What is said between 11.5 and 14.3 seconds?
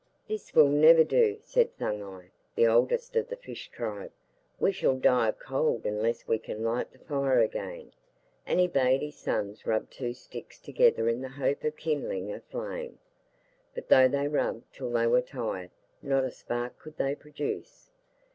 of kindling a flame, but though they